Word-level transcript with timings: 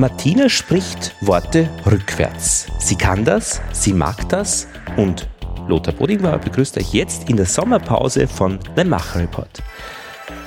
Martina 0.00 0.48
spricht 0.48 1.14
Worte 1.20 1.68
rückwärts. 1.84 2.68
Sie 2.78 2.96
kann 2.96 3.22
das, 3.22 3.60
sie 3.72 3.92
mag 3.92 4.30
das 4.30 4.66
und 4.96 5.28
Lothar 5.68 5.92
Bodingbauer 5.92 6.38
begrüßt 6.38 6.78
euch 6.78 6.94
jetzt 6.94 7.28
in 7.28 7.36
der 7.36 7.44
Sommerpause 7.44 8.26
von 8.26 8.58
The 8.76 8.84
Macher 8.84 9.20
Report. 9.20 9.62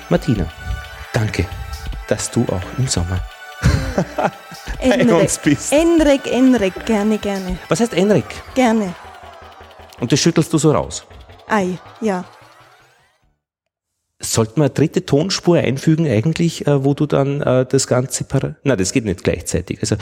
Martina, 0.10 0.48
danke, 1.14 1.46
dass 2.08 2.32
du 2.32 2.42
auch 2.50 2.80
im 2.80 2.88
Sommer 2.88 3.20
bei 4.82 5.14
uns 5.14 5.38
bist. 5.38 5.72
Enrik, 5.72 6.26
Enrik, 6.26 6.84
gerne, 6.88 7.20
gerne. 7.20 7.60
Was 7.70 7.80
heißt 7.80 7.94
Enrik? 7.94 8.26
Gerne. 8.56 8.96
Und 10.00 10.12
das 10.12 10.20
schüttelst 10.20 10.52
du 10.52 10.58
so 10.58 10.72
raus? 10.72 11.06
Ei, 11.48 11.78
ja. 12.02 12.26
Sollten 14.24 14.62
wir 14.62 14.66
eine 14.66 14.74
dritte 14.74 15.06
Tonspur 15.06 15.58
einfügen 15.58 16.08
eigentlich, 16.08 16.66
äh, 16.66 16.84
wo 16.84 16.94
du 16.94 17.06
dann 17.06 17.42
äh, 17.42 17.66
das 17.66 17.88
Ganze... 17.88 18.24
Para 18.24 18.56
Nein, 18.64 18.78
das 18.78 18.94
geht 18.94 19.06
nicht 19.06 19.24
gleichzeitig. 19.24 19.80
Also 19.82 19.98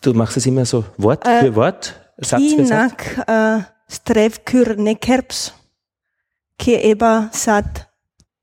du 0.00 0.14
machst 0.14 0.36
es 0.36 0.46
immer 0.46 0.64
so 0.64 0.84
Wort 0.96 1.26
äh, 1.26 1.40
für 1.40 1.54
Wort, 1.56 1.94
Satz 2.18 2.54
für 2.54 2.64
Satz. 2.64 2.92
Äh, 3.26 3.64
strevkyr 3.88 4.76
nekerps, 4.76 5.52
ke 6.58 6.82
eba 6.82 7.28
sat 7.32 7.88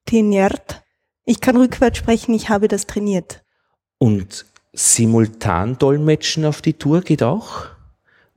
tiniert. 0.06 0.84
Ich 1.26 1.40
kann 1.40 1.56
rückwärts 1.56 1.98
sprechen, 1.98 2.34
ich 2.34 2.50
habe 2.50 2.68
das 2.68 2.86
trainiert. 2.86 3.44
Und 3.98 4.46
simultan 4.74 5.78
dolmetschen 5.78 6.46
auf 6.46 6.62
die 6.62 6.74
Tour 6.74 7.02
geht 7.02 7.24
auch? 7.24 7.71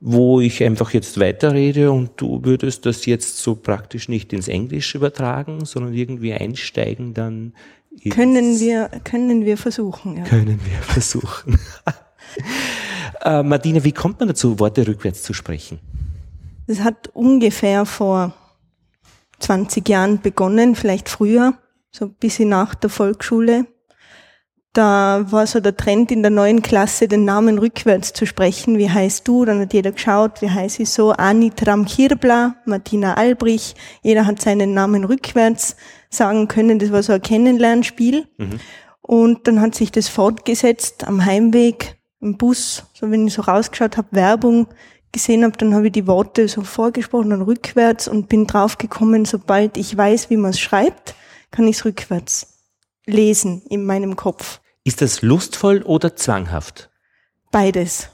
Wo 0.07 0.39
ich 0.39 0.63
einfach 0.63 0.93
jetzt 0.93 1.19
weiterrede 1.19 1.91
und 1.91 2.11
du 2.17 2.43
würdest 2.43 2.85
das 2.85 3.07
jetzt 3.07 3.37
so 3.37 3.55
praktisch 3.55 4.07
nicht 4.07 4.33
ins 4.33 4.47
Englische 4.47 4.99
übertragen, 4.99 5.65
sondern 5.65 5.95
irgendwie 5.95 6.31
einsteigen 6.31 7.15
dann. 7.15 7.53
Können 8.11 8.59
wir, 8.59 8.89
können 9.03 9.45
wir 9.45 9.57
versuchen, 9.57 10.17
ja. 10.17 10.23
Können 10.25 10.59
wir 10.63 10.77
versuchen. 10.81 11.57
äh, 13.21 13.41
Martina, 13.41 13.83
wie 13.83 13.93
kommt 13.93 14.19
man 14.19 14.27
dazu, 14.27 14.59
Worte 14.59 14.87
rückwärts 14.87 15.23
zu 15.23 15.33
sprechen? 15.33 15.79
Das 16.67 16.81
hat 16.81 17.09
ungefähr 17.13 17.87
vor 17.87 18.35
20 19.39 19.89
Jahren 19.89 20.21
begonnen, 20.21 20.75
vielleicht 20.75 21.09
früher, 21.09 21.57
so 21.91 22.05
ein 22.05 22.13
bisschen 22.13 22.49
nach 22.49 22.75
der 22.75 22.91
Volksschule 22.91 23.65
da 24.75 25.25
war 25.31 25.47
so 25.47 25.61
der 25.61 25.77
Trend 25.77 26.11
in 26.11 26.21
der 26.21 26.31
neuen 26.31 26.61
Klasse, 26.61 27.07
den 27.07 27.23
Namen 27.23 27.59
rückwärts 27.59 28.11
zu 28.11 28.25
sprechen. 28.25 28.77
Wie 28.77 28.89
heißt 28.89 29.25
du? 29.25 29.45
Dann 29.45 29.61
hat 29.61 29.73
jeder 29.73 29.93
geschaut, 29.93 30.41
wie 30.41 30.49
heißt 30.49 30.81
ich 30.81 30.89
so? 30.89 31.13
Ani 31.13 31.49
Tramkirbla, 31.51 32.57
Martina 32.65 33.13
Albrich. 33.13 33.75
Jeder 34.03 34.25
hat 34.25 34.41
seinen 34.41 34.73
Namen 34.73 35.05
rückwärts 35.05 35.77
sagen 36.09 36.49
können. 36.49 36.77
Das 36.79 36.91
war 36.91 37.03
so 37.03 37.13
ein 37.13 37.21
Kennenlernspiel. 37.21 38.27
Mhm. 38.37 38.59
Und 39.01 39.47
dann 39.47 39.61
hat 39.61 39.75
sich 39.75 39.91
das 39.91 40.09
fortgesetzt 40.09 41.07
am 41.07 41.23
Heimweg 41.23 41.97
im 42.19 42.35
Bus. 42.35 42.83
So 42.93 43.09
wenn 43.09 43.27
ich 43.27 43.33
so 43.33 43.43
rausgeschaut 43.43 43.95
habe, 43.95 44.09
Werbung 44.11 44.67
gesehen 45.13 45.45
habe, 45.45 45.55
dann 45.55 45.73
habe 45.73 45.87
ich 45.87 45.93
die 45.93 46.07
Worte 46.07 46.49
so 46.49 46.63
vorgesprochen 46.63 47.31
und 47.31 47.43
rückwärts 47.43 48.09
und 48.09 48.27
bin 48.27 48.45
draufgekommen, 48.45 49.23
sobald 49.23 49.77
ich 49.77 49.95
weiß, 49.95 50.29
wie 50.29 50.37
man 50.37 50.51
es 50.51 50.59
schreibt, 50.59 51.15
kann 51.51 51.65
ich 51.65 51.77
es 51.77 51.85
rückwärts 51.85 52.59
lesen 53.05 53.61
in 53.69 53.85
meinem 53.85 54.17
Kopf. 54.17 54.59
Ist 54.85 55.01
das 55.01 55.23
lustvoll 55.23 55.81
oder 55.81 56.15
zwanghaft? 56.15 56.91
Beides. 57.51 58.09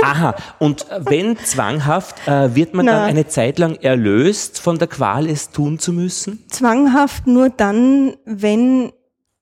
Aha, 0.00 0.36
und 0.60 0.86
wenn 0.96 1.36
zwanghaft, 1.38 2.28
äh, 2.28 2.54
wird 2.54 2.72
man 2.72 2.86
Na, 2.86 2.92
dann 2.92 3.02
eine 3.02 3.26
Zeit 3.26 3.58
lang 3.58 3.74
erlöst 3.74 4.60
von 4.60 4.78
der 4.78 4.86
Qual, 4.86 5.28
es 5.28 5.50
tun 5.50 5.80
zu 5.80 5.92
müssen? 5.92 6.44
Zwanghaft 6.48 7.26
nur 7.26 7.50
dann, 7.50 8.14
wenn, 8.24 8.92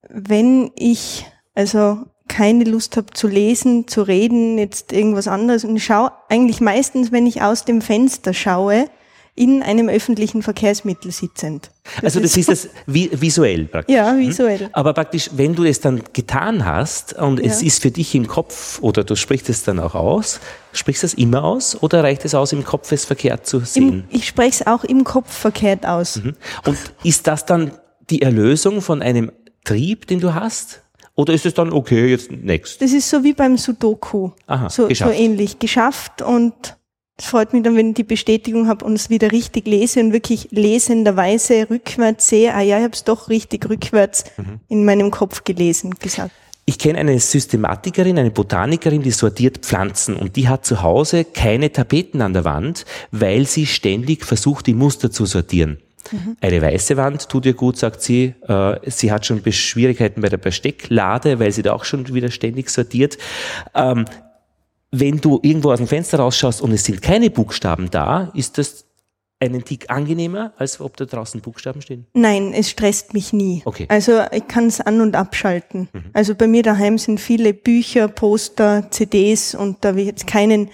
wenn 0.08 0.70
ich 0.74 1.26
also 1.54 2.06
keine 2.26 2.64
Lust 2.64 2.96
habe 2.96 3.12
zu 3.12 3.28
lesen, 3.28 3.86
zu 3.86 4.00
reden, 4.00 4.56
jetzt 4.56 4.94
irgendwas 4.94 5.28
anderes. 5.28 5.62
Und 5.64 5.76
ich 5.76 5.84
schaue 5.84 6.12
eigentlich 6.30 6.62
meistens, 6.62 7.12
wenn 7.12 7.26
ich 7.26 7.42
aus 7.42 7.66
dem 7.66 7.82
Fenster 7.82 8.32
schaue, 8.32 8.88
in 9.36 9.62
einem 9.62 9.90
öffentlichen 9.90 10.42
Verkehrsmittel 10.42 11.12
sitzend. 11.12 11.70
Das 11.96 12.16
also 12.16 12.20
das 12.20 12.36
ist, 12.36 12.48
das 12.48 12.68
visuell 12.86 13.66
praktisch. 13.66 13.94
Ja, 13.94 14.10
hm? 14.10 14.18
visuell. 14.18 14.70
Aber 14.72 14.94
praktisch, 14.94 15.30
wenn 15.36 15.54
du 15.54 15.64
es 15.64 15.80
dann 15.80 16.02
getan 16.14 16.64
hast 16.64 17.12
und 17.12 17.38
ja. 17.38 17.46
es 17.46 17.62
ist 17.62 17.82
für 17.82 17.90
dich 17.90 18.14
im 18.14 18.26
Kopf 18.26 18.80
oder 18.80 19.04
du 19.04 19.14
sprichst 19.14 19.50
es 19.50 19.62
dann 19.62 19.78
auch 19.78 19.94
aus, 19.94 20.40
sprichst 20.72 21.02
du 21.02 21.06
es 21.06 21.14
immer 21.14 21.44
aus 21.44 21.80
oder 21.80 22.02
reicht 22.02 22.24
es 22.24 22.34
aus, 22.34 22.52
im 22.52 22.64
Kopf 22.64 22.90
es 22.92 23.04
verkehrt 23.04 23.46
zu 23.46 23.60
sehen? 23.60 23.88
Im, 23.88 24.04
ich 24.08 24.26
spreche 24.26 24.62
es 24.62 24.66
auch 24.66 24.84
im 24.84 25.04
Kopf 25.04 25.30
verkehrt 25.30 25.86
aus. 25.86 26.16
Mhm. 26.16 26.34
Und 26.64 26.78
ist 27.04 27.26
das 27.26 27.44
dann 27.44 27.72
die 28.08 28.22
Erlösung 28.22 28.80
von 28.80 29.02
einem 29.02 29.30
Trieb, 29.64 30.06
den 30.06 30.20
du 30.20 30.32
hast? 30.32 30.80
Oder 31.14 31.34
ist 31.34 31.44
es 31.44 31.54
dann 31.54 31.72
okay, 31.72 32.06
jetzt 32.08 32.30
next? 32.30 32.80
Das 32.80 32.92
ist 32.92 33.08
so 33.08 33.22
wie 33.22 33.34
beim 33.34 33.58
Sudoku. 33.58 34.30
Aha, 34.46 34.70
so, 34.70 34.88
geschafft. 34.88 35.14
so 35.14 35.18
ähnlich. 35.18 35.58
Geschafft 35.58 36.22
und 36.22 36.76
freut 37.18 37.52
mich 37.52 37.62
dann, 37.62 37.76
wenn 37.76 37.90
ich 37.90 37.94
die 37.94 38.04
Bestätigung 38.04 38.68
habe 38.68 38.84
und 38.84 38.94
es 38.94 39.10
wieder 39.10 39.32
richtig 39.32 39.66
lese 39.66 40.00
und 40.00 40.12
wirklich 40.12 40.48
lesenderweise 40.50 41.68
rückwärts 41.70 42.28
sehe, 42.28 42.54
ah 42.54 42.60
ja, 42.60 42.78
ich 42.78 42.84
habe 42.84 42.94
es 42.94 43.04
doch 43.04 43.28
richtig 43.28 43.68
rückwärts 43.68 44.24
mhm. 44.36 44.60
in 44.68 44.84
meinem 44.84 45.10
Kopf 45.10 45.44
gelesen, 45.44 45.94
gesagt. 45.98 46.32
Ich 46.68 46.80
kenne 46.80 46.98
eine 46.98 47.20
Systematikerin, 47.20 48.18
eine 48.18 48.32
Botanikerin, 48.32 49.00
die 49.00 49.12
sortiert 49.12 49.58
Pflanzen 49.58 50.16
und 50.16 50.34
die 50.34 50.48
hat 50.48 50.66
zu 50.66 50.82
Hause 50.82 51.24
keine 51.24 51.72
Tapeten 51.72 52.20
an 52.20 52.32
der 52.32 52.44
Wand, 52.44 52.84
weil 53.12 53.46
sie 53.46 53.66
ständig 53.66 54.24
versucht, 54.24 54.66
die 54.66 54.74
Muster 54.74 55.12
zu 55.12 55.26
sortieren. 55.26 55.78
Mhm. 56.10 56.36
Eine 56.40 56.60
weiße 56.60 56.96
Wand 56.96 57.28
tut 57.28 57.46
ihr 57.46 57.54
gut, 57.54 57.76
sagt 57.76 58.02
sie. 58.02 58.34
Äh, 58.48 58.78
sie 58.90 59.12
hat 59.12 59.26
schon 59.26 59.40
Schwierigkeiten 59.52 60.20
bei 60.20 60.28
der 60.28 60.38
Bestecklade, 60.38 61.38
weil 61.38 61.52
sie 61.52 61.62
da 61.62 61.72
auch 61.72 61.84
schon 61.84 62.12
wieder 62.12 62.30
ständig 62.30 62.68
sortiert. 62.70 63.16
Ähm, 63.74 64.04
wenn 64.90 65.18
du 65.18 65.40
irgendwo 65.42 65.72
aus 65.72 65.78
dem 65.78 65.86
Fenster 65.86 66.18
rausschaust 66.18 66.62
und 66.62 66.72
es 66.72 66.84
sind 66.84 67.02
keine 67.02 67.30
Buchstaben 67.30 67.90
da, 67.90 68.30
ist 68.34 68.58
das 68.58 68.84
einen 69.38 69.64
Tick 69.64 69.90
angenehmer, 69.90 70.52
als 70.56 70.80
ob 70.80 70.96
da 70.96 71.04
draußen 71.04 71.40
Buchstaben 71.40 71.82
stehen? 71.82 72.06
Nein, 72.14 72.52
es 72.54 72.70
stresst 72.70 73.12
mich 73.12 73.32
nie. 73.32 73.62
Okay. 73.64 73.86
Also 73.88 74.22
ich 74.32 74.48
kann 74.48 74.66
es 74.66 74.80
an- 74.80 75.00
und 75.00 75.14
abschalten. 75.14 75.88
Mhm. 75.92 76.10
Also 76.14 76.34
bei 76.34 76.46
mir 76.46 76.62
daheim 76.62 76.96
sind 76.96 77.20
viele 77.20 77.52
Bücher, 77.52 78.08
Poster, 78.08 78.90
CDs 78.90 79.54
und 79.54 79.84
da 79.84 79.90
habe 79.90 80.00
ich 80.00 80.06
jetzt 80.06 80.26
keinen 80.26 80.70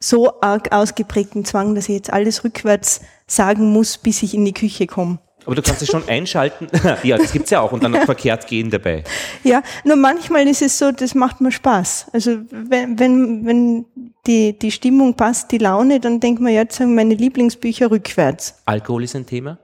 so 0.00 0.40
arg 0.40 0.72
ausgeprägten 0.72 1.44
Zwang, 1.44 1.74
dass 1.74 1.88
ich 1.88 1.96
jetzt 1.96 2.12
alles 2.12 2.44
rückwärts 2.44 3.00
sagen 3.26 3.72
muss, 3.72 3.98
bis 3.98 4.22
ich 4.22 4.32
in 4.32 4.44
die 4.44 4.54
Küche 4.54 4.86
komme. 4.86 5.18
Aber 5.48 5.54
du 5.54 5.62
kannst 5.62 5.80
es 5.80 5.88
schon 5.88 6.06
einschalten. 6.06 6.68
ja, 7.04 7.16
das 7.16 7.32
gibt's 7.32 7.48
ja 7.48 7.62
auch 7.62 7.72
und 7.72 7.82
dann 7.82 7.92
noch 7.92 8.04
verkehrt 8.04 8.46
gehen 8.46 8.68
dabei. 8.68 9.02
Ja, 9.44 9.62
nur 9.82 9.96
manchmal 9.96 10.46
ist 10.46 10.60
es 10.60 10.76
so, 10.76 10.92
das 10.92 11.14
macht 11.14 11.40
mir 11.40 11.50
Spaß. 11.50 12.08
Also 12.12 12.40
wenn, 12.50 12.98
wenn, 12.98 13.46
wenn 13.46 13.86
die, 14.26 14.58
die 14.58 14.70
Stimmung 14.70 15.14
passt, 15.14 15.50
die 15.50 15.56
Laune, 15.56 16.00
dann 16.00 16.20
denkt 16.20 16.42
man, 16.42 16.52
jetzt 16.52 16.76
sagen 16.76 16.94
meine 16.94 17.14
Lieblingsbücher 17.14 17.90
rückwärts. 17.90 18.60
Alkohol 18.66 19.04
ist 19.04 19.16
ein 19.16 19.24
Thema? 19.24 19.56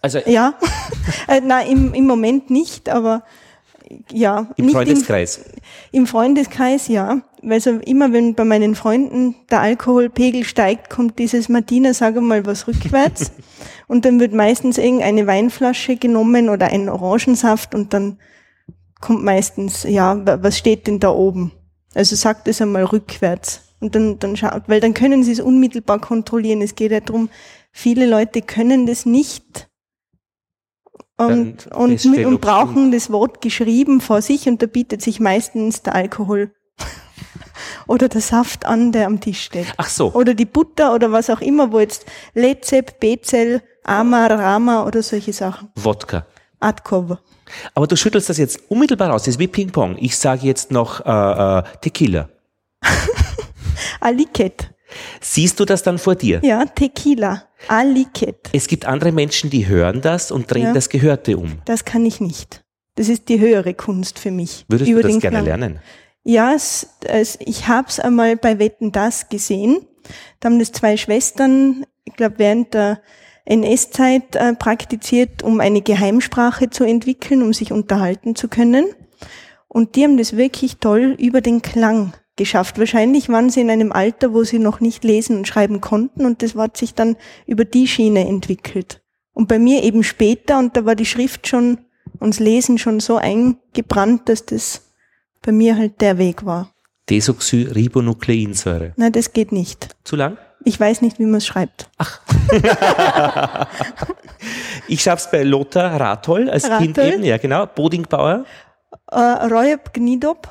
Also 0.00 0.18
ja, 0.24 0.54
äh, 1.28 1.42
nein, 1.42 1.66
im, 1.70 1.92
im 1.92 2.06
Moment 2.06 2.48
nicht, 2.48 2.88
aber 2.88 3.22
ja. 4.10 4.48
Im 4.56 4.70
Freundeskreis? 4.70 5.36
Im, 5.90 6.00
Im, 6.00 6.06
Freundeskreis, 6.06 6.88
ja. 6.88 7.20
Weil 7.42 7.60
so 7.60 7.70
immer, 7.70 8.12
wenn 8.12 8.34
bei 8.34 8.44
meinen 8.44 8.74
Freunden 8.74 9.34
der 9.50 9.60
Alkoholpegel 9.60 10.44
steigt, 10.44 10.90
kommt 10.90 11.18
dieses 11.18 11.48
Martina, 11.48 11.92
sag 11.92 12.20
mal 12.20 12.46
was 12.46 12.68
rückwärts. 12.68 13.32
und 13.88 14.04
dann 14.04 14.20
wird 14.20 14.32
meistens 14.32 14.78
irgendeine 14.78 15.26
Weinflasche 15.26 15.96
genommen 15.96 16.48
oder 16.48 16.66
ein 16.68 16.88
Orangensaft 16.88 17.74
und 17.74 17.92
dann 17.92 18.18
kommt 19.00 19.24
meistens, 19.24 19.82
ja, 19.82 20.22
was 20.42 20.56
steht 20.56 20.86
denn 20.86 21.00
da 21.00 21.10
oben? 21.10 21.52
Also 21.94 22.16
sagt 22.16 22.48
es 22.48 22.62
einmal 22.62 22.84
rückwärts. 22.84 23.62
Und 23.80 23.96
dann, 23.96 24.20
dann 24.20 24.36
schaut, 24.36 24.62
weil 24.68 24.80
dann 24.80 24.94
können 24.94 25.24
sie 25.24 25.32
es 25.32 25.40
unmittelbar 25.40 25.98
kontrollieren. 25.98 26.62
Es 26.62 26.76
geht 26.76 26.92
ja 26.92 27.00
darum, 27.00 27.28
viele 27.72 28.06
Leute 28.06 28.40
können 28.40 28.86
das 28.86 29.04
nicht 29.04 29.68
und, 31.18 31.66
und, 31.68 32.04
und 32.06 32.40
brauchen 32.40 32.92
das 32.92 33.10
Wort 33.10 33.40
geschrieben 33.40 34.00
vor 34.00 34.22
sich 34.22 34.46
und 34.48 34.62
da 34.62 34.66
bietet 34.66 35.02
sich 35.02 35.20
meistens 35.20 35.82
der 35.82 35.94
Alkohol 35.94 36.52
oder 37.86 38.08
der 38.08 38.20
Saft 38.20 38.64
an, 38.66 38.92
der 38.92 39.06
am 39.06 39.20
Tisch 39.20 39.42
steht. 39.42 39.66
Ach 39.76 39.88
so. 39.88 40.12
Oder 40.12 40.34
die 40.34 40.44
Butter 40.44 40.94
oder 40.94 41.12
was 41.12 41.30
auch 41.30 41.40
immer, 41.40 41.72
wo 41.72 41.80
jetzt 41.80 42.06
Lezep, 42.34 43.00
Bezel, 43.00 43.62
Amar, 43.84 44.30
Rama 44.30 44.84
oder 44.86 45.02
solche 45.02 45.32
Sachen. 45.32 45.68
Wodka. 45.76 46.26
Adkov. 46.60 47.18
Aber 47.74 47.86
du 47.86 47.96
schüttelst 47.96 48.28
das 48.28 48.38
jetzt 48.38 48.70
unmittelbar 48.70 49.12
aus. 49.12 49.22
Das 49.24 49.34
ist 49.34 49.38
wie 49.38 49.48
Ping-Pong. 49.48 49.96
Ich 49.98 50.16
sage 50.16 50.46
jetzt 50.46 50.70
noch 50.70 51.04
äh, 51.04 51.58
äh, 51.58 51.62
Tequila. 51.80 52.28
Aliket. 54.00 54.70
Siehst 55.20 55.58
du 55.58 55.64
das 55.64 55.82
dann 55.82 55.98
vor 55.98 56.14
dir? 56.14 56.40
Ja, 56.42 56.64
Tequila. 56.64 57.44
Aliket. 57.68 58.50
Es 58.52 58.66
gibt 58.66 58.86
andere 58.86 59.12
Menschen, 59.12 59.50
die 59.50 59.66
hören 59.66 60.00
das 60.00 60.30
und 60.30 60.50
drehen 60.50 60.64
ja. 60.64 60.72
das 60.72 60.88
Gehörte 60.88 61.36
um. 61.36 61.58
Das 61.64 61.84
kann 61.84 62.04
ich 62.04 62.20
nicht. 62.20 62.64
Das 62.96 63.08
ist 63.08 63.28
die 63.28 63.40
höhere 63.40 63.74
Kunst 63.74 64.18
für 64.18 64.30
mich. 64.30 64.64
Würdest 64.68 64.90
du 64.90 65.00
das 65.00 65.18
gerne 65.18 65.42
Klang. 65.42 65.44
lernen? 65.44 65.80
Ja, 66.24 66.54
es, 66.54 66.88
es, 67.04 67.38
ich 67.40 67.68
habe 67.68 67.88
es 67.88 67.98
einmal 67.98 68.36
bei 68.36 68.58
Wetten 68.58 68.92
das 68.92 69.28
gesehen. 69.28 69.86
Da 70.40 70.48
haben 70.48 70.58
das 70.58 70.72
zwei 70.72 70.96
Schwestern, 70.96 71.84
ich 72.04 72.14
glaube 72.14 72.38
während 72.38 72.74
der 72.74 73.00
NS-Zeit 73.44 74.36
äh, 74.36 74.54
praktiziert, 74.54 75.42
um 75.42 75.60
eine 75.60 75.82
Geheimsprache 75.82 76.70
zu 76.70 76.84
entwickeln, 76.84 77.42
um 77.42 77.52
sich 77.52 77.72
unterhalten 77.72 78.36
zu 78.36 78.48
können. 78.48 78.84
Und 79.66 79.96
die 79.96 80.04
haben 80.04 80.16
das 80.16 80.36
wirklich 80.36 80.76
toll 80.78 81.16
über 81.18 81.40
den 81.40 81.62
Klang 81.62 82.12
geschafft. 82.36 82.78
Wahrscheinlich 82.78 83.28
waren 83.28 83.50
sie 83.50 83.60
in 83.60 83.70
einem 83.70 83.92
Alter, 83.92 84.32
wo 84.32 84.44
sie 84.44 84.58
noch 84.58 84.80
nicht 84.80 85.02
lesen 85.02 85.38
und 85.38 85.48
schreiben 85.48 85.80
konnten 85.80 86.24
und 86.24 86.42
das 86.42 86.54
hat 86.54 86.76
sich 86.76 86.94
dann 86.94 87.16
über 87.46 87.64
die 87.64 87.86
Schiene 87.86 88.26
entwickelt. 88.26 89.02
Und 89.32 89.48
bei 89.48 89.58
mir 89.58 89.82
eben 89.82 90.02
später 90.02 90.58
und 90.58 90.76
da 90.76 90.84
war 90.84 90.94
die 90.94 91.06
Schrift 91.06 91.48
schon 91.48 91.78
und 92.18 92.34
das 92.34 92.40
Lesen 92.40 92.78
schon 92.78 93.00
so 93.00 93.16
eingebrannt, 93.16 94.28
dass 94.28 94.46
das 94.46 94.91
bei 95.42 95.52
mir 95.52 95.76
halt 95.76 96.00
der 96.00 96.18
Weg 96.18 96.44
war. 96.44 96.72
Desoxyribonukleinsäure. 97.10 98.94
Nein, 98.96 99.12
das 99.12 99.32
geht 99.32 99.52
nicht. 99.52 99.88
Zu 100.04 100.16
lang? 100.16 100.38
Ich 100.64 100.78
weiß 100.78 101.02
nicht, 101.02 101.18
wie 101.18 101.24
man 101.24 101.36
es 101.36 101.46
schreibt. 101.46 101.90
Ach. 101.98 102.20
ich 104.88 105.02
schaff's 105.02 105.30
bei 105.30 105.42
Lothar 105.42 106.00
Rathol 106.00 106.48
als 106.48 106.64
Rathol? 106.64 106.78
Kind 106.78 106.98
eben, 106.98 107.24
ja 107.24 107.38
genau, 107.38 107.66
Bodingbauer. 107.66 108.44
Äh, 109.10 109.18
Royab 109.18 109.92
Gnidop. 109.92 110.48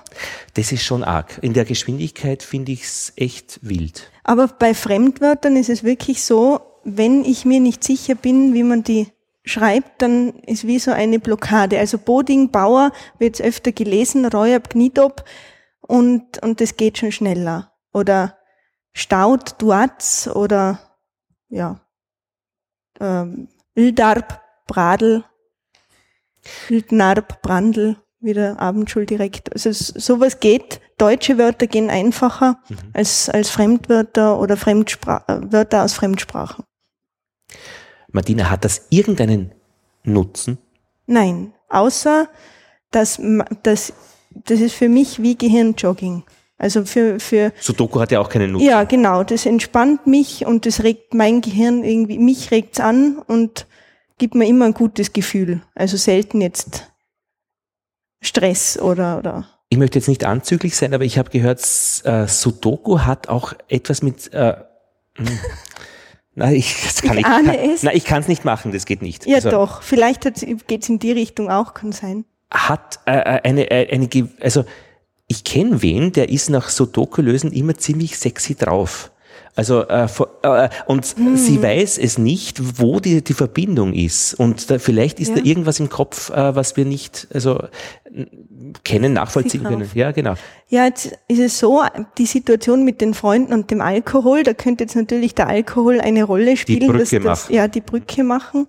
Das 0.55 0.71
ist 0.71 0.83
schon 0.83 1.03
arg. 1.03 1.39
In 1.41 1.53
der 1.53 1.65
Geschwindigkeit 1.65 2.43
finde 2.43 2.73
ich's 2.73 3.13
echt 3.15 3.59
wild. 3.61 4.11
Aber 4.23 4.47
bei 4.47 4.73
Fremdwörtern 4.73 5.55
ist 5.55 5.69
es 5.69 5.83
wirklich 5.83 6.23
so, 6.23 6.59
wenn 6.83 7.23
ich 7.23 7.45
mir 7.45 7.59
nicht 7.59 7.83
sicher 7.83 8.15
bin, 8.15 8.53
wie 8.53 8.63
man 8.63 8.83
die 8.83 9.07
schreibt, 9.43 10.01
dann 10.01 10.33
ist 10.41 10.67
wie 10.67 10.79
so 10.79 10.91
eine 10.91 11.19
Blockade. 11.19 11.79
Also 11.79 11.97
Boding, 11.97 12.51
Bauer 12.51 12.91
wird 13.17 13.41
öfter 13.41 13.71
gelesen, 13.71 14.25
Royab 14.25 14.69
Gnidop 14.69 15.23
und, 15.81 16.41
und 16.43 16.61
das 16.61 16.77
geht 16.77 16.97
schon 16.97 17.11
schneller. 17.11 17.73
Oder 17.93 18.37
Staud, 18.93 19.55
Duatz 19.61 20.27
oder 20.27 20.79
ja, 21.49 21.81
ähm, 22.99 23.47
Ildarb, 23.75 24.41
Bradl, 24.67 25.23
Ildnarb, 26.69 27.41
Brandl, 27.41 27.97
wieder 28.19 28.59
Abendschul 28.59 29.05
direkt. 29.05 29.51
Also 29.51 29.71
sowas 29.71 30.39
geht. 30.39 30.79
Deutsche 30.97 31.37
Wörter 31.37 31.67
gehen 31.67 31.89
einfacher 31.89 32.61
als, 32.93 33.29
als 33.29 33.49
Fremdwörter 33.49 34.39
oder 34.39 34.57
Fremdspra 34.57 35.23
äh, 35.27 35.51
Wörter 35.51 35.83
aus 35.83 35.93
Fremdsprachen. 35.93 36.63
Martina, 38.11 38.49
hat 38.49 38.65
das 38.65 38.87
irgendeinen 38.89 39.53
Nutzen? 40.03 40.57
Nein, 41.05 41.53
außer 41.69 42.27
dass, 42.91 43.21
dass 43.63 43.93
das 44.31 44.59
ist 44.59 44.75
für 44.75 44.89
mich 44.89 45.21
wie 45.21 45.37
Gehirnjogging. 45.37 46.23
Also 46.57 46.85
für, 46.85 47.19
für 47.19 47.51
Sudoku 47.59 47.99
hat 47.99 48.11
ja 48.11 48.19
auch 48.19 48.29
keinen 48.29 48.51
Nutzen. 48.51 48.67
Ja, 48.67 48.83
genau. 48.83 49.23
Das 49.23 49.45
entspannt 49.45 50.05
mich 50.05 50.45
und 50.45 50.65
das 50.65 50.83
regt 50.83 51.13
mein 51.13 51.41
Gehirn 51.41 51.83
irgendwie, 51.83 52.19
mich 52.19 52.51
regt's 52.51 52.79
an 52.79 53.17
und 53.17 53.65
gibt 54.19 54.35
mir 54.35 54.47
immer 54.47 54.65
ein 54.65 54.75
gutes 54.75 55.11
Gefühl. 55.11 55.63
Also 55.73 55.97
selten 55.97 56.39
jetzt 56.39 56.91
Stress 58.21 58.77
oder, 58.77 59.17
oder. 59.17 59.47
Ich 59.69 59.79
möchte 59.79 59.97
jetzt 59.97 60.07
nicht 60.07 60.23
anzüglich 60.23 60.75
sein, 60.75 60.93
aber 60.93 61.03
ich 61.03 61.17
habe 61.17 61.31
gehört, 61.31 61.61
äh, 62.03 62.27
Sudoku 62.27 62.99
hat 62.99 63.27
auch 63.27 63.53
etwas 63.67 64.03
mit. 64.03 64.31
Äh, 64.33 64.55
Nein, 66.35 66.55
ich 66.55 66.75
das 66.83 67.01
kann 67.01 67.17
Ich 67.17 67.21
ich, 67.21 67.25
ahne 67.25 67.57
kann, 67.57 67.69
es. 67.71 67.83
Nein, 67.83 67.95
ich 67.97 68.05
kann 68.05 68.21
es 68.21 68.27
nicht 68.27 68.45
machen, 68.45 68.71
das 68.71 68.85
geht 68.85 69.01
nicht. 69.01 69.25
Ja, 69.25 69.35
Also, 69.35 69.51
doch. 69.51 69.81
Vielleicht 69.81 70.23
geht's 70.67 70.89
in 70.89 70.99
die 70.99 71.11
Richtung 71.11 71.49
auch, 71.49 71.73
kann 71.73 71.91
sein. 71.91 72.25
Hat 72.49 72.99
äh, 73.05 73.11
äh, 73.11 73.41
eine, 73.43 73.69
äh, 73.69 73.93
eine, 73.93 74.09
also 74.39 74.65
ich 75.27 75.43
kenne 75.43 75.81
wen, 75.81 76.11
der 76.11 76.29
ist 76.29 76.49
nach 76.49 76.69
Sudoku-Lösen 76.69 77.51
immer 77.51 77.75
ziemlich 77.77 78.17
sexy 78.17 78.55
drauf. 78.55 79.10
Also 79.55 79.87
äh, 79.87 80.07
äh, 80.43 80.69
und 80.85 81.05
Hm. 81.17 81.35
sie 81.37 81.61
weiß 81.61 81.97
es 81.97 82.17
nicht, 82.17 82.79
wo 82.79 82.99
die, 82.99 83.21
die 83.23 83.33
Verbindung 83.33 83.93
ist. 83.93 84.33
Und 84.33 84.69
da, 84.69 84.79
vielleicht 84.79 85.19
ist 85.19 85.29
Ja. 85.29 85.35
da 85.35 85.43
irgendwas 85.43 85.79
im 85.79 85.89
Kopf, 85.89 86.29
äh, 86.29 86.55
was 86.55 86.77
wir 86.77 86.85
nicht 86.85 87.27
also 87.33 87.61
kennen, 88.83 89.13
nachvollziehen 89.13 89.63
können. 89.63 89.89
Ja, 89.93 90.11
genau. 90.11 90.35
Ja, 90.69 90.85
jetzt 90.85 91.17
ist 91.27 91.39
es 91.39 91.59
so, 91.59 91.81
die 92.17 92.25
Situation 92.25 92.85
mit 92.85 93.01
den 93.01 93.13
Freunden 93.13 93.53
und 93.53 93.71
dem 93.71 93.81
Alkohol, 93.81 94.43
da 94.43 94.53
könnte 94.53 94.83
jetzt 94.83 94.95
natürlich 94.95 95.35
der 95.35 95.47
Alkohol 95.47 95.99
eine 95.99 96.23
Rolle 96.23 96.55
spielen. 96.57 96.87
Brücke 96.87 96.99
dass 96.99 97.09
das, 97.09 97.23
machen. 97.23 97.55
Ja, 97.55 97.67
die 97.67 97.81
Brücke 97.81 98.23
machen. 98.23 98.67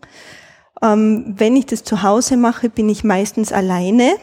Ähm, 0.83 1.35
wenn 1.37 1.55
ich 1.57 1.67
das 1.67 1.85
zu 1.85 2.03
Hause 2.03 2.37
mache, 2.37 2.69
bin 2.69 2.89
ich 2.89 3.05
meistens 3.05 3.53
alleine. 3.53 4.15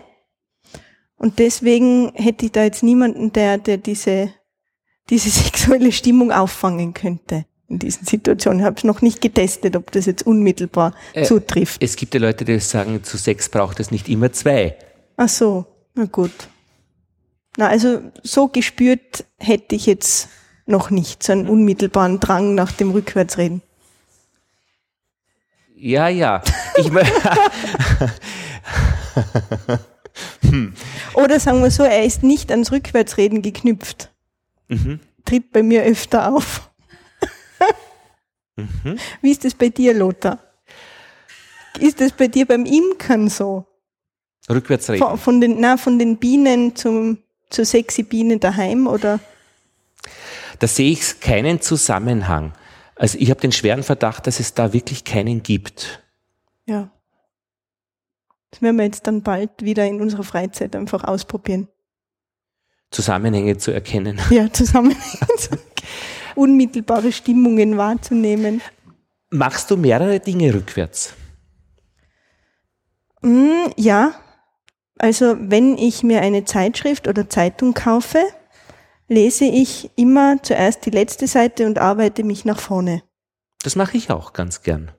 Und 1.15 1.39
deswegen 1.39 2.11
hätte 2.15 2.45
ich 2.45 2.51
da 2.51 2.63
jetzt 2.63 2.83
niemanden, 2.83 3.33
der, 3.33 3.57
der 3.57 3.77
diese, 3.77 4.29
diese 5.09 5.29
sexuelle 5.29 5.91
Stimmung 5.91 6.31
auffangen 6.31 6.93
könnte 6.93 7.45
in 7.67 7.79
diesen 7.79 8.05
Situationen. 8.05 8.61
Ich 8.61 8.65
habe 8.65 8.77
es 8.77 8.83
noch 8.83 9.01
nicht 9.01 9.21
getestet, 9.21 9.75
ob 9.75 9.91
das 9.91 10.05
jetzt 10.07 10.25
unmittelbar 10.25 10.93
Äh, 11.13 11.23
zutrifft. 11.23 11.81
Es 11.83 11.95
gibt 11.95 12.13
ja 12.15 12.19
Leute, 12.19 12.45
die 12.45 12.59
sagen, 12.59 13.03
zu 13.03 13.17
Sex 13.17 13.49
braucht 13.49 13.79
es 13.79 13.91
nicht 13.91 14.09
immer 14.09 14.31
zwei. 14.31 14.75
Ach 15.17 15.29
so, 15.29 15.65
na 15.93 16.05
gut. 16.05 16.31
Na, 17.57 17.67
also 17.67 18.01
so 18.23 18.47
gespürt 18.47 19.25
hätte 19.37 19.75
ich 19.75 19.85
jetzt 19.85 20.29
noch 20.65 20.89
nicht 20.91 21.21
so 21.23 21.31
einen 21.33 21.47
unmittelbaren 21.47 22.19
Drang 22.19 22.55
nach 22.55 22.71
dem 22.71 22.91
Rückwärtsreden. 22.91 23.61
Ja, 25.75 26.07
ja. 26.09 26.41
Ich, 26.77 26.87
mö- 26.87 27.05
Oder 31.13 31.39
sagen 31.39 31.61
wir 31.61 31.71
so, 31.71 31.83
er 31.83 32.03
ist 32.03 32.23
nicht 32.23 32.51
ans 32.51 32.71
Rückwärtsreden 32.71 33.41
geknüpft. 33.41 34.11
Mhm. 34.69 34.99
Tritt 35.25 35.51
bei 35.51 35.61
mir 35.61 35.83
öfter 35.83 36.33
auf. 36.33 36.69
Mhm. 38.55 38.97
Wie 39.21 39.31
ist 39.31 39.45
das 39.45 39.53
bei 39.53 39.69
dir, 39.69 39.93
Lothar? 39.93 40.39
Ist 41.79 42.01
das 42.01 42.11
bei 42.11 42.27
dir 42.27 42.45
beim 42.45 42.65
Imkern 42.65 43.29
so? 43.29 43.65
Rückwärts 44.49 44.89
reden. 44.89 44.99
Von, 44.99 45.17
von 45.17 45.41
den, 45.41 45.59
na, 45.59 45.77
von 45.77 45.99
den 45.99 46.17
Bienen 46.17 46.75
zum, 46.75 47.19
zur 47.49 47.65
sexy 47.65 48.03
Biene 48.03 48.37
daheim 48.37 48.87
oder? 48.87 49.19
Da 50.59 50.67
sehe 50.67 50.91
ich 50.91 51.19
keinen 51.19 51.61
Zusammenhang. 51.61 52.53
Also 52.95 53.17
ich 53.17 53.29
habe 53.29 53.39
den 53.39 53.51
schweren 53.51 53.83
Verdacht, 53.83 54.27
dass 54.27 54.39
es 54.39 54.53
da 54.53 54.73
wirklich 54.73 55.05
keinen 55.05 55.41
gibt. 55.41 56.03
Ja. 56.65 56.89
Das 58.51 58.61
werden 58.61 58.77
wir 58.77 58.85
jetzt 58.85 59.07
dann 59.07 59.21
bald 59.21 59.63
wieder 59.63 59.85
in 59.85 60.01
unserer 60.01 60.23
Freizeit 60.23 60.75
einfach 60.75 61.03
ausprobieren. 61.03 61.67
Zusammenhänge 62.91 63.57
zu 63.57 63.71
erkennen. 63.71 64.19
Ja, 64.29 64.51
zusammen 64.51 64.95
unmittelbare 66.35 67.11
Stimmungen 67.11 67.77
wahrzunehmen. 67.77 68.61
Machst 69.29 69.69
du 69.69 69.77
mehrere 69.77 70.19
Dinge 70.19 70.53
rückwärts? 70.53 71.13
Mm, 73.21 73.69
ja, 73.75 74.13
also 74.97 75.35
wenn 75.39 75.77
ich 75.77 76.03
mir 76.03 76.21
eine 76.21 76.45
Zeitschrift 76.45 77.07
oder 77.07 77.29
Zeitung 77.29 77.73
kaufe, 77.73 78.19
lese 79.07 79.45
ich 79.45 79.89
immer 79.95 80.41
zuerst 80.41 80.85
die 80.85 80.91
letzte 80.91 81.27
Seite 81.27 81.65
und 81.65 81.77
arbeite 81.79 82.23
mich 82.23 82.45
nach 82.45 82.59
vorne. 82.59 83.03
Das 83.63 83.75
mache 83.75 83.97
ich 83.97 84.09
auch 84.09 84.33
ganz 84.33 84.61
gern. 84.61 84.91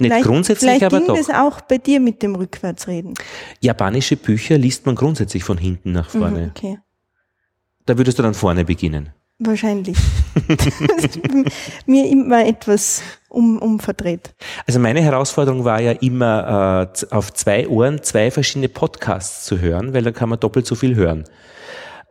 Nicht 0.00 0.12
Vielleicht- 0.12 0.26
grundsätzlich, 0.26 0.70
Vielleicht 0.70 0.84
aber 0.84 0.98
ging 0.98 1.08
doch. 1.08 1.16
das 1.16 1.30
auch 1.30 1.60
bei 1.60 1.78
dir 1.78 2.00
mit 2.00 2.22
dem 2.22 2.34
Rückwärtsreden. 2.34 3.14
Japanische 3.60 4.16
Bücher 4.16 4.56
liest 4.58 4.86
man 4.86 4.94
grundsätzlich 4.94 5.44
von 5.44 5.58
hinten 5.58 5.92
nach 5.92 6.10
vorne. 6.10 6.40
Mhm, 6.46 6.50
okay, 6.56 6.78
Da 7.88 7.96
würdest 7.96 8.18
du 8.18 8.22
dann 8.22 8.34
vorne 8.34 8.66
beginnen. 8.66 9.08
wahrscheinlich. 9.38 9.96
mir 11.86 12.06
immer 12.06 12.44
etwas 12.44 13.00
um, 13.30 13.56
umverdreht. 13.58 14.34
Also 14.66 14.78
meine 14.78 15.00
Herausforderung 15.00 15.64
war 15.64 15.80
ja 15.80 15.92
immer, 15.92 16.92
äh, 16.92 17.06
auf 17.14 17.32
zwei 17.32 17.66
Ohren 17.66 18.02
zwei 18.02 18.30
verschiedene 18.30 18.68
Podcasts 18.68 19.46
zu 19.46 19.60
hören, 19.60 19.94
weil 19.94 20.02
dann 20.02 20.12
kann 20.12 20.28
man 20.28 20.38
doppelt 20.38 20.66
so 20.66 20.74
viel 20.74 20.96
hören. 20.96 21.24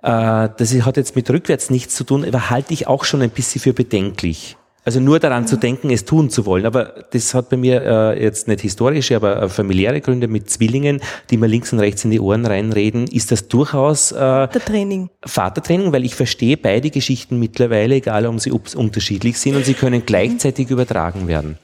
Äh, 0.01 0.49
das 0.57 0.73
hat 0.81 0.97
jetzt 0.97 1.15
mit 1.15 1.29
rückwärts 1.29 1.69
nichts 1.69 1.93
zu 1.93 2.05
tun, 2.05 2.25
aber 2.25 2.49
halte 2.49 2.73
ich 2.73 2.87
auch 2.87 3.03
schon 3.03 3.21
ein 3.21 3.29
bisschen 3.29 3.61
für 3.61 3.73
bedenklich. 3.73 4.57
Also 4.87 5.01
nur 5.01 5.19
daran 5.19 5.45
zu 5.45 5.57
denken, 5.57 5.89
es 5.89 6.05
tun 6.05 6.29
zu 6.29 6.45
wollen. 6.45 6.65
Aber 6.65 6.93
das 7.11 7.33
hat 7.33 7.49
bei 7.49 7.57
mir 7.57 7.81
äh, 7.81 8.23
jetzt 8.23 8.47
nicht 8.47 8.61
historische, 8.61 9.17
aber 9.17 9.41
äh, 9.41 9.49
familiäre 9.49 9.99
Gründe 9.99 10.29
mit 10.29 10.49
Zwillingen, 10.49 11.01
die 11.29 11.35
mir 11.35 11.47
links 11.47 11.73
und 11.73 11.79
rechts 11.79 12.05
in 12.05 12.11
die 12.11 12.21
Ohren 12.21 12.45
reinreden. 12.45 13.05
Ist 13.05 13.33
das 13.33 13.49
durchaus 13.49 14.13
äh, 14.13 14.15
Der 14.15 14.47
Training. 14.47 15.09
Vatertraining, 15.25 15.91
weil 15.91 16.05
ich 16.05 16.15
verstehe 16.15 16.55
beide 16.55 16.89
Geschichten 16.89 17.37
mittlerweile, 17.37 17.95
egal 17.95 18.25
ob 18.27 18.39
sie 18.39 18.51
unterschiedlich 18.51 19.37
sind 19.39 19.57
und 19.57 19.65
sie 19.65 19.73
können 19.73 20.05
gleichzeitig 20.05 20.69
übertragen 20.69 21.27
werden. 21.27 21.57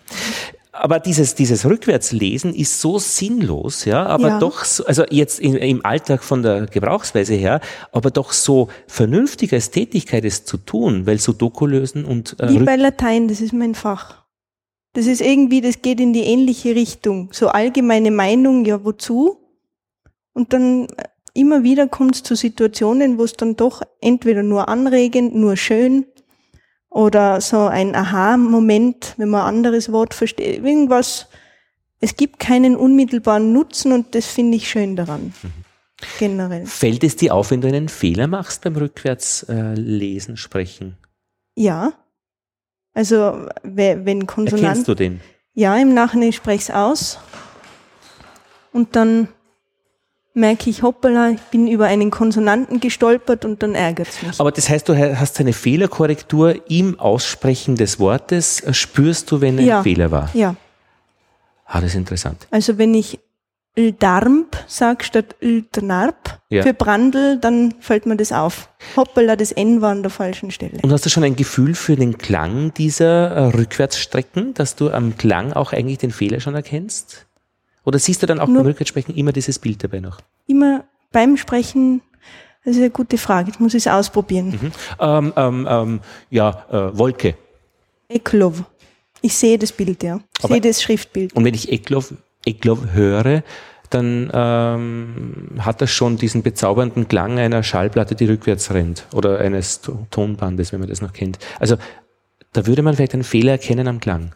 Aber 0.76 1.00
dieses, 1.00 1.36
dieses 1.36 1.66
Rückwärtslesen 1.68 2.56
ist 2.56 2.82
so 2.82 2.98
sinnlos, 2.98 3.86
ja, 3.86 4.08
aber 4.08 4.30
Ja. 4.30 4.40
doch, 4.40 4.66
so, 4.66 4.84
also 4.86 5.04
jetzt 5.12 5.40
in, 5.40 5.56
im 5.56 5.86
Alltag 5.86 6.24
von 6.24 6.42
der 6.42 6.66
Gebrauchsweise 6.66 7.36
her, 7.36 7.62
aber 7.92 8.10
doch 8.10 8.32
so 8.32 8.70
vernünftig 8.88 9.54
als 9.54 9.70
Tätigkeit 9.70 10.26
es 10.26 10.46
zu 10.46 10.58
tun, 10.58 11.06
weil 11.06 11.20
Sudoku 11.20 11.68
lösen 11.68 12.06
und 12.06 12.40
äh, 12.40 12.50
Wie 12.50 12.58
bei 12.58 12.76
Latein, 12.76 13.28
das 13.28 13.40
ist 13.40 13.54
mein 13.54 13.76
Fach. 13.76 14.24
Das 14.94 15.06
ist 15.06 15.22
irgendwie, 15.22 15.62
das 15.62 15.84
geht 15.84 16.00
in 16.00 16.12
die 16.12 16.24
ähnliche 16.24 16.74
Richtung. 16.74 17.30
So 17.34 17.50
allgemeine 17.50 18.10
Meinung, 18.10 18.66
ja, 18.66 18.84
wozu? 18.84 19.38
Und 20.34 20.54
dann 20.54 20.86
äh, 20.86 21.04
immer 21.36 21.62
wieder 21.62 21.88
kommt 21.88 22.16
es 22.16 22.24
zu 22.24 22.36
Situationen, 22.36 23.20
wo 23.20 23.24
es 23.26 23.34
dann 23.34 23.56
doch 23.56 23.84
entweder 24.02 24.42
nur 24.42 24.70
anregend, 24.70 25.36
nur 25.36 25.56
schön 25.56 26.08
oder 26.94 27.42
so 27.42 27.66
ein 27.68 27.96
Aha-Moment, 27.96 29.16
wenn 29.18 29.30
man 29.30 29.42
ein 29.42 29.48
anderes 29.56 29.92
Wort 29.92 30.14
versteht, 30.14 30.64
irgendwas. 30.64 31.28
Es 32.00 32.16
gibt 32.18 32.40
keinen 32.40 32.76
unmittelbaren 32.76 33.52
Nutzen 33.54 33.92
und 33.94 34.14
das 34.14 34.26
finde 34.28 34.58
ich 34.58 34.70
schön 34.70 34.96
daran. 34.96 35.34
generell. 36.20 36.66
Fällt 36.66 37.04
es 37.04 37.16
dir 37.16 37.34
auf, 37.34 37.52
wenn 37.52 37.62
du 37.62 37.68
einen 37.70 37.88
Fehler 37.88 38.28
machst 38.28 38.62
beim 38.64 38.76
Rückwärtslesen, 38.76 40.36
Sprechen? 40.38 40.98
Ja. 41.56 41.94
Also 42.94 43.48
we- 43.64 44.02
wenn 44.04 44.28
Konsonanten. 44.28 44.66
Erkennst 44.66 44.88
du 44.88 44.96
den? 44.96 45.22
Ja, 45.54 45.78
im 45.78 45.94
Nachhinein 45.94 46.34
spreche 46.34 46.56
ich 46.58 46.70
es 46.70 46.72
aus. 46.76 47.20
Und 48.74 48.96
dann 48.96 49.30
merke 50.34 50.70
ich, 50.70 50.82
hoppala, 50.82 51.30
ich 51.32 51.42
bin 51.52 51.68
über 51.68 51.86
einen 51.86 52.10
Konsonanten 52.12 52.80
gestolpert 52.80 53.46
und 53.46 53.62
dann 53.62 53.76
ärgert 53.76 54.08
es 54.10 54.22
mich. 54.24 54.40
Aber 54.40 54.52
das 54.52 54.68
heißt, 54.70 54.90
du 54.90 54.96
hast 55.18 55.40
eine 55.40 55.54
Fehlerkorrektur 55.54 56.70
im 56.72 57.00
Aussprechen 57.00 57.76
des 57.76 58.00
Wortes, 58.00 58.64
spürst 58.72 59.30
du, 59.32 59.42
wenn 59.42 59.60
ein 59.60 59.66
Ja. 59.66 59.84
Fehler 59.84 60.10
war. 60.12 60.30
Ja, 60.34 60.56
Ah, 61.66 61.80
das 61.82 61.92
ist 61.92 61.96
interessant. 61.96 62.48
also 62.52 62.78
wenn 62.78 62.94
ich 62.94 63.20
Darmp 64.00 64.56
sage 64.68 65.04
statt 65.04 65.36
Ldnarp 65.40 66.40
Ja. 66.50 66.62
für 66.62 66.76
Brandl, 66.76 67.40
dann 67.40 67.74
fällt 67.80 68.06
mir 68.06 68.16
das 68.16 68.32
auf. 68.32 68.70
Hoppala, 68.96 69.36
das 69.36 69.52
N 69.52 69.82
war 69.82 69.90
an 69.92 70.04
der 70.04 70.12
falschen 70.12 70.52
Stelle. 70.52 70.78
Und 70.84 70.92
hast 70.92 71.06
du 71.08 71.10
schon 71.10 71.24
ein 71.24 71.36
Gefühl 71.36 71.74
für 71.74 71.96
den 71.96 72.20
Klang 72.20 72.72
dieser 72.76 73.32
äh, 73.32 73.46
Rückwärtsstrecken, 73.46 74.54
dass 74.54 74.76
du 74.76 74.92
am 74.92 75.18
Klang 75.18 75.54
auch 75.54 75.74
eigentlich 75.74 75.98
den 75.98 76.12
Fehler 76.12 76.40
schon 76.40 76.54
erkennst? 76.54 77.26
Oder 77.86 78.00
siehst 78.00 78.22
du 78.22 78.28
dann 78.28 78.40
auch 78.40 78.48
Nur- 78.48 78.58
beim 78.60 78.68
Rückwärtssprechen 78.68 79.16
immer 79.16 79.32
dieses 79.32 79.60
Bild 79.60 79.84
dabei 79.84 80.00
noch? 80.00 80.20
Immer 80.48 80.84
beim 81.12 81.38
Sprechen, 81.38 82.02
das 82.64 82.76
ist 82.76 82.80
eine 82.82 82.90
gute 82.90 83.18
Frage, 83.18 83.50
jetzt 83.52 83.60
muss 83.60 83.74
ich 83.74 83.86
es 83.86 83.88
ausprobieren. 83.88 84.50
Mhm. 84.62 84.72
Ähm, 85.00 85.34
ähm, 85.36 85.68
ähm, 85.70 86.00
ja, 86.30 86.66
äh, 86.72 86.98
Wolke. 86.98 87.36
Eklov. 88.10 88.64
Ich 89.22 89.36
sehe 89.36 89.58
das 89.58 89.72
Bild, 89.72 90.04
ja. 90.04 90.20
Ich 90.42 90.48
sehe 90.48 90.62
das 90.62 90.82
Schriftbild. 90.82 91.34
Und 91.34 91.46
wenn 91.46 91.54
ich 91.54 91.72
Eklov, 91.72 92.14
Eklov 92.46 92.80
höre, 92.94 93.44
dann 93.90 94.30
ähm, 94.34 95.48
hat 95.60 95.82
das 95.82 95.92
schon 95.92 96.18
diesen 96.18 96.42
bezaubernden 96.44 97.08
Klang 97.08 97.38
einer 97.38 97.64
Schallplatte, 97.64 98.16
die 98.16 98.26
rückwärts 98.26 98.74
rennt. 98.74 99.06
Oder 99.14 99.40
eines 99.40 99.82
To- 99.82 100.08
Tonbandes, 100.10 100.72
wenn 100.74 100.80
man 100.80 100.90
das 100.90 101.02
noch 101.02 101.14
kennt. 101.14 101.38
Also 101.60 101.78
da 102.54 102.66
würde 102.66 102.82
man 102.82 102.96
vielleicht 102.96 103.14
einen 103.14 103.24
Fehler 103.24 103.54
erkennen 103.54 103.88
am 103.88 104.00
Klang. 104.00 104.34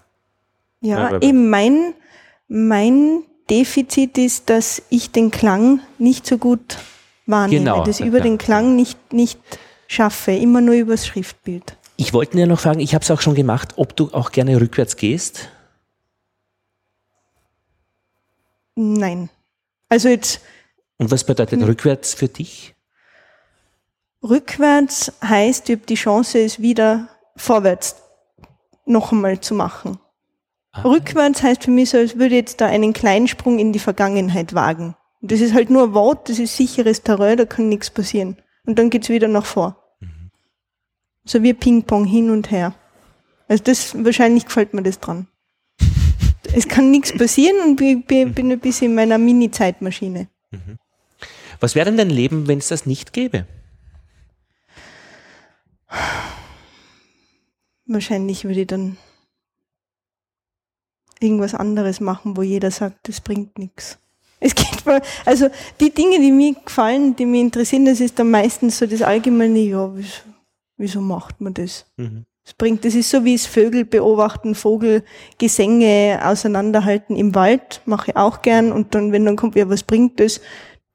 Ja, 0.82 1.12
Ja, 1.12 1.22
eben 1.22 1.50
mein, 1.50 1.94
mein 2.48 3.24
Defizit 3.50 4.18
ist, 4.18 4.50
dass 4.50 4.82
ich 4.90 5.12
den 5.12 5.32
Klang 5.32 5.80
nicht 5.98 6.26
so 6.26 6.38
gut 6.38 6.78
wahrnehme, 7.26 7.60
Genau, 7.66 7.86
ja, 7.86 8.06
über 8.06 8.18
ja. 8.18 8.24
den 8.24 8.38
Klang 8.38 8.76
nicht, 8.76 9.14
nicht 9.14 9.40
schaffe, 9.88 10.32
immer 10.34 10.62
nur 10.62 10.76
übers 10.76 11.08
Schriftbild. 11.08 11.78
Ich 11.96 12.14
wollte 12.14 12.38
dir 12.38 12.46
noch 12.48 12.60
fragen, 12.60 12.80
ich 12.80 12.94
habe 12.94 13.04
es 13.04 13.12
auch 13.12 13.22
schon 13.22 13.36
gemacht, 13.36 13.74
ob 13.78 13.96
du 13.96 14.12
auch 14.14 14.32
gerne 14.32 14.60
rückwärts 14.62 14.96
gehst. 14.98 15.50
Nein. 18.76 19.30
Also 19.90 20.10
jetzt 20.10 20.42
Und 21.00 21.10
was 21.12 21.24
bedeutet 21.24 21.60
Hm. 21.60 21.68
rückwärts 21.68 22.14
für 22.14 22.28
dich? 22.28 22.74
rückwärts 24.24 25.12
heißt, 25.24 25.70
ich 25.70 25.76
habe 25.78 25.86
die 25.86 25.96
Chance, 25.96 26.40
es 26.40 26.60
wieder 26.60 27.08
vorwärts 27.38 27.96
noch 28.86 29.12
einmal 29.12 29.40
zu 29.40 29.54
machen. 29.54 30.00
Ah. 30.78 30.88
Rückwärts 30.88 31.42
heißt 31.42 31.64
für 31.64 31.72
mich 31.72 31.90
so, 31.90 31.98
als 31.98 32.16
würde 32.16 32.36
ich 32.36 32.42
jetzt 32.42 32.62
da 32.62 32.68
einen 32.68 32.94
kleinen 32.94 33.28
Sprung 33.28 33.58
in 33.58 33.74
die 33.74 33.80
Vergangenheit 33.80 34.54
wagen. 34.54 34.96
Und 35.22 35.32
das 35.32 35.42
ist 35.42 35.54
halt 35.54 35.70
nur 35.70 35.86
ein 35.86 35.94
Wort, 35.94 36.30
das 36.30 36.40
ist 36.40 36.56
sicheres 36.56 37.02
Terrain, 37.02 37.38
da 37.38 37.46
kann 37.46 37.70
nichts 37.70 37.90
passieren. 37.90 38.38
Und 38.66 38.78
dann 38.78 38.90
geht's 38.90 39.10
wieder 39.10 39.28
nach 39.28 39.46
vor. 39.46 39.76
Mhm. 40.00 40.30
So 41.26 41.42
wie 41.42 41.54
Ping-Pong 41.54 42.06
hin 42.06 42.30
und 42.30 42.52
her. 42.52 42.76
Also 43.48 43.64
das, 43.64 43.96
wahrscheinlich 44.04 44.46
gefällt 44.46 44.74
mir 44.74 44.84
das 44.84 45.00
dran. 45.00 45.28
es 46.54 46.68
kann 46.68 46.92
nichts 46.92 47.12
passieren 47.18 47.58
und 47.66 47.82
ich 47.82 48.06
bin 48.06 48.34
bin 48.34 48.52
ein 48.52 48.60
bisschen 48.60 48.92
in 48.92 48.96
meiner 48.96 49.18
Mini-Zeitmaschine. 49.18 50.28
Was 51.60 51.74
wäre 51.74 51.86
denn 51.86 51.98
dein 51.98 52.10
Leben, 52.10 52.48
wenn 52.48 52.60
es 52.60 52.68
das 52.68 52.86
nicht 52.86 53.14
gäbe? 53.14 53.48
Wahrscheinlich 57.88 58.44
würde 58.44 58.62
ich 58.62 58.68
dann 58.68 58.98
irgendwas 61.20 61.54
anderes 61.54 62.00
machen, 62.00 62.38
wo 62.38 62.42
jeder 62.42 62.72
sagt, 62.72 63.08
das 63.08 63.22
bringt 63.22 63.58
nichts. 63.58 64.00
Es 64.40 64.54
geht 64.54 64.86
mal, 64.86 65.02
also 65.26 65.50
die 65.80 65.90
Dinge, 65.90 66.20
die 66.20 66.32
mir 66.32 66.54
gefallen, 66.54 67.16
die 67.16 67.26
mich 67.26 67.42
interessieren, 67.42 67.86
das 67.86 68.00
ist 68.00 68.20
dann 68.20 68.30
meistens 68.30 68.78
so 68.78 68.86
das 68.86 69.02
allgemeine, 69.02 69.60
ja, 69.60 69.90
wieso, 69.96 70.22
wieso 70.78 71.02
macht 71.02 71.42
man 71.42 71.54
das? 71.54 71.86
Mhm. 71.98 72.26
Das 72.44 72.54
bringt, 72.54 72.86
das 72.86 72.96
ist 72.96 73.10
so 73.10 73.26
wie 73.26 73.34
es 73.34 73.46
Vögel 73.46 73.84
beobachten, 73.84 74.56
Vogelgesänge 74.56 76.22
auseinanderhalten 76.24 77.18
im 77.18 77.36
Wald, 77.36 77.82
mache 77.86 78.12
ich 78.12 78.18
auch 78.18 78.42
gern 78.42 78.72
und 78.72 78.96
dann, 78.96 79.12
wenn 79.12 79.26
dann 79.26 79.36
kommt, 79.36 79.56
ja, 79.56 79.68
was 79.70 79.84
bringt 79.84 80.20
das? 80.20 80.40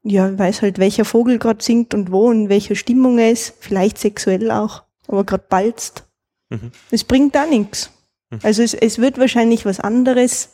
Ja, 0.03 0.31
ich 0.31 0.39
weiß 0.39 0.63
halt, 0.63 0.79
welcher 0.79 1.05
Vogel 1.05 1.39
gerade 1.39 1.63
singt 1.63 1.95
und 1.95 2.11
wo 2.11 2.29
und 2.29 2.45
in 2.45 2.49
welcher 2.49 2.75
Stimmung 2.75 3.19
er 3.19 3.31
ist, 3.31 3.55
vielleicht 3.61 3.99
sexuell 3.99 4.51
auch, 4.51 4.85
aber 5.07 5.25
gerade 5.25 5.45
balzt. 5.49 6.05
Mhm. 6.49 6.71
Es 6.91 7.05
bringt 7.05 7.35
da 7.35 7.45
nichts. 7.45 7.92
Also 8.43 8.63
es, 8.63 8.75
es 8.75 8.99
wird 8.99 9.19
wahrscheinlich 9.19 9.65
was 9.65 9.81
anderes. 9.81 10.51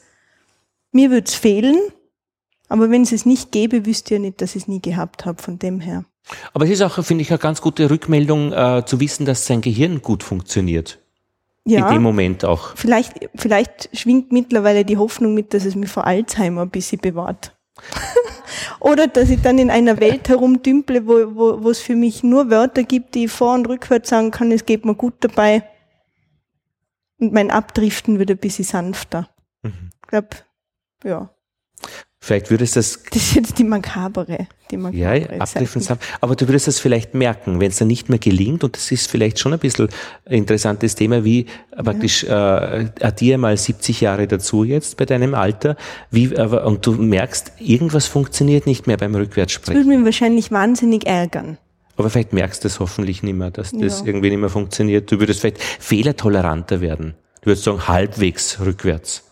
Mir 0.92 1.10
wird's 1.10 1.34
fehlen, 1.34 1.78
aber 2.68 2.90
wenn 2.90 3.02
es 3.02 3.12
es 3.12 3.26
nicht 3.26 3.52
gäbe, 3.52 3.86
wüsste 3.86 4.14
ich 4.14 4.18
ja 4.18 4.24
nicht, 4.24 4.40
dass 4.40 4.56
ich 4.56 4.62
es 4.62 4.68
nie 4.68 4.80
gehabt 4.80 5.24
habe, 5.26 5.42
von 5.42 5.58
dem 5.58 5.80
her. 5.80 6.04
Aber 6.52 6.64
es 6.64 6.70
ist 6.70 6.82
auch, 6.82 7.02
finde 7.04 7.22
ich, 7.22 7.30
eine 7.30 7.38
ganz 7.38 7.60
gute 7.60 7.88
Rückmeldung, 7.90 8.52
äh, 8.52 8.82
zu 8.84 9.00
wissen, 9.00 9.24
dass 9.24 9.46
sein 9.46 9.60
Gehirn 9.60 10.02
gut 10.02 10.22
funktioniert. 10.22 10.98
In 11.64 11.72
dem 11.74 11.80
Ja, 11.80 12.00
Moment 12.00 12.44
auch. 12.44 12.74
vielleicht, 12.76 13.28
vielleicht 13.34 13.90
schwingt 13.96 14.32
mittlerweile 14.32 14.84
die 14.84 14.96
Hoffnung 14.96 15.34
mit, 15.34 15.52
dass 15.52 15.64
es 15.64 15.74
mich 15.74 15.90
vor 15.90 16.06
Alzheimer 16.06 16.62
ein 16.62 16.70
bisschen 16.70 17.00
bewahrt. 17.00 17.54
Oder 18.80 19.06
dass 19.06 19.28
ich 19.30 19.40
dann 19.42 19.58
in 19.58 19.70
einer 19.70 20.00
Welt 20.00 20.28
herumdümple, 20.28 21.06
wo, 21.06 21.36
wo, 21.36 21.62
wo 21.62 21.70
es 21.70 21.80
für 21.80 21.94
mich 21.94 22.22
nur 22.22 22.50
Wörter 22.50 22.82
gibt, 22.82 23.14
die 23.14 23.24
ich 23.24 23.30
vor- 23.30 23.54
und 23.54 23.68
rückwärts 23.68 24.08
sagen 24.10 24.30
kann, 24.30 24.50
es 24.52 24.64
geht 24.66 24.84
mir 24.84 24.94
gut 24.94 25.14
dabei. 25.20 25.62
Und 27.18 27.32
mein 27.32 27.50
Abdriften 27.50 28.18
wird 28.18 28.30
ein 28.30 28.38
bisschen 28.38 28.64
sanfter. 28.64 29.28
Ich 29.62 30.08
glaube, 30.08 30.28
ja. 31.04 31.30
Vielleicht 32.20 32.50
würdest 32.50 32.74
du 32.74 32.80
das, 32.80 33.02
Das 33.04 33.22
ist 33.22 33.34
jetzt 33.36 33.58
die 33.58 33.64
makabere. 33.64 34.48
Die 34.70 34.74
ja, 34.74 34.80
makabere 34.80 35.40
abtreffen, 35.40 35.80
Seite. 35.80 36.00
aber 36.20 36.34
du 36.34 36.48
würdest 36.48 36.66
das 36.66 36.80
vielleicht 36.80 37.14
merken, 37.14 37.60
wenn 37.60 37.70
es 37.70 37.76
dann 37.78 37.86
nicht 37.88 38.08
mehr 38.08 38.18
gelingt, 38.18 38.64
und 38.64 38.76
das 38.76 38.90
ist 38.90 39.08
vielleicht 39.08 39.38
schon 39.38 39.52
ein 39.52 39.58
bisschen 39.60 39.88
ein 40.26 40.32
interessantes 40.38 40.96
Thema, 40.96 41.24
wie 41.24 41.46
äh, 41.70 41.82
praktisch 41.82 42.24
äh, 42.24 42.28
addiere 43.00 43.38
mal 43.38 43.56
70 43.56 44.00
Jahre 44.00 44.26
dazu 44.26 44.64
jetzt 44.64 44.96
bei 44.96 45.06
deinem 45.06 45.34
Alter, 45.34 45.76
wie, 46.10 46.36
aber, 46.36 46.66
und 46.66 46.84
du 46.84 46.92
merkst, 46.92 47.52
irgendwas 47.60 48.06
funktioniert 48.06 48.66
nicht 48.66 48.86
mehr 48.88 48.96
beim 48.96 49.12
Das 49.12 49.22
Rückwärtssprechen. 49.22 49.78
würde 49.86 49.96
mich 49.96 50.04
wahrscheinlich 50.04 50.50
wahnsinnig 50.50 51.06
ärgern. 51.06 51.56
Aber 51.98 52.08
vielleicht 52.10 52.32
merkst 52.32 52.64
du 52.64 52.68
es 52.68 52.80
hoffentlich 52.80 53.22
nicht 53.22 53.34
mehr, 53.34 53.50
dass 53.50 53.72
das 53.72 54.00
Ja. 54.00 54.06
irgendwie 54.06 54.30
nicht 54.30 54.38
mehr 54.38 54.48
funktioniert. 54.48 55.10
Du 55.12 55.18
würdest 55.20 55.40
vielleicht 55.40 55.60
fehlertoleranter 55.62 56.80
werden. 56.80 57.14
Du 57.42 57.46
würdest 57.50 57.64
sagen, 57.64 57.86
halbwegs 57.86 58.58
rückwärts. 58.60 59.24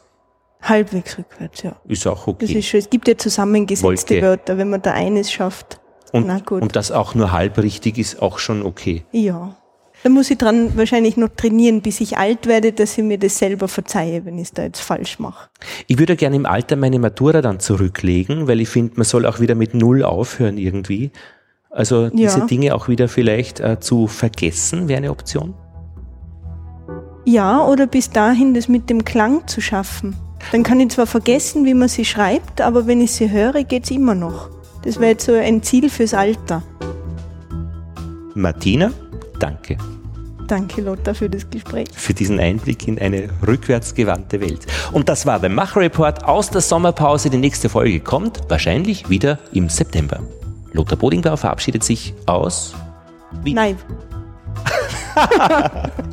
Halbwegs 0.62 1.16
rückwärts, 1.18 1.62
ja. 1.62 1.76
Ist 1.86 2.06
auch 2.06 2.24
Das 2.26 2.28
okay. 2.48 2.58
ist 2.58 2.66
schon, 2.66 2.80
es 2.80 2.90
gibt 2.90 3.08
ja 3.08 3.16
zusammengesetzte 3.16 4.14
Wolke. 4.14 4.22
Wörter, 4.26 4.58
wenn 4.58 4.68
man 4.70 4.82
da 4.82 4.92
eines 4.92 5.30
schafft. 5.30 5.80
Und, 6.12 6.26
Na 6.26 6.38
gut. 6.40 6.62
und 6.62 6.76
das 6.76 6.92
auch 6.92 7.14
nur 7.14 7.32
halb 7.32 7.58
richtig 7.58 7.98
ist 7.98 8.20
auch 8.22 8.38
schon 8.38 8.62
okay. 8.64 9.04
Ja. 9.12 9.56
Da 10.02 10.10
muss 10.10 10.30
ich 10.30 10.38
dran 10.38 10.76
wahrscheinlich 10.76 11.16
noch 11.16 11.30
trainieren, 11.36 11.80
bis 11.82 12.00
ich 12.00 12.16
alt 12.16 12.46
werde, 12.46 12.72
dass 12.72 12.96
ich 12.96 13.02
mir 13.04 13.18
das 13.18 13.38
selber 13.38 13.66
verzeihe, 13.66 14.24
wenn 14.24 14.36
ich 14.38 14.44
es 14.44 14.52
da 14.52 14.62
jetzt 14.62 14.80
falsch 14.80 15.18
mache. 15.18 15.48
Ich 15.88 15.98
würde 15.98 16.16
gerne 16.16 16.36
im 16.36 16.46
Alter 16.46 16.76
meine 16.76 16.98
Matura 16.98 17.42
dann 17.42 17.58
zurücklegen, 17.60 18.46
weil 18.46 18.60
ich 18.60 18.68
finde, 18.68 18.94
man 18.96 19.04
soll 19.04 19.26
auch 19.26 19.40
wieder 19.40 19.54
mit 19.54 19.74
Null 19.74 20.04
aufhören 20.04 20.58
irgendwie. 20.58 21.10
Also 21.76 22.08
diese 22.08 22.38
Ja. 22.38 22.46
Dinge 22.46 22.74
auch 22.74 22.88
wieder 22.88 23.06
vielleicht 23.06 23.60
äh, 23.60 23.78
zu 23.78 24.06
vergessen, 24.06 24.88
wäre 24.88 24.96
eine 24.96 25.10
Option. 25.10 25.52
Ja, 27.26 27.66
oder 27.66 27.86
bis 27.86 28.08
dahin 28.08 28.54
das 28.54 28.66
mit 28.66 28.88
dem 28.88 29.04
Klang 29.04 29.46
zu 29.46 29.60
schaffen. 29.60 30.16
Dann 30.52 30.62
kann 30.62 30.80
ich 30.80 30.90
zwar 30.90 31.06
vergessen, 31.06 31.66
wie 31.66 31.74
man 31.74 31.88
sie 31.88 32.04
schreibt, 32.06 32.62
aber 32.62 32.86
wenn 32.86 33.00
ich 33.02 33.12
sie 33.12 33.30
höre, 33.30 33.62
geht's 33.64 33.90
immer 33.90 34.14
noch. 34.14 34.48
Das 34.84 34.98
wäre 34.98 35.10
jetzt 35.10 35.26
so 35.26 35.34
ein 35.34 35.62
Ziel 35.62 35.90
fürs 35.90 36.14
Alter. 36.14 36.62
Martina, 38.34 38.90
danke 39.38 39.76
Danke, 40.46 40.80
Lothar, 40.80 41.14
für 41.14 41.28
das 41.28 41.50
Gespräch. 41.50 41.88
für 41.92 42.14
diesen 42.14 42.38
Einblick 42.38 42.86
in 42.86 42.98
eine 43.00 43.28
rückwärtsgewandte 43.46 44.40
Welt. 44.40 44.64
Und 44.92 45.08
das 45.08 45.26
war 45.26 45.40
der 45.40 45.50
Machreport 45.50 46.24
aus 46.24 46.50
der 46.50 46.60
Sommerpause. 46.60 47.28
Die 47.30 47.36
nächste 47.38 47.68
Folge 47.68 47.98
kommt 47.98 48.40
wahrscheinlich 48.48 49.10
wieder 49.10 49.40
im 49.52 49.68
September. 49.68 50.20
Lothar 50.76 50.96
Bodingbauer 50.96 51.36
verabschiedet 51.36 51.82
sich 51.82 52.14
aus 52.26 52.74
Wien. 53.42 53.54
Nein. 53.56 53.78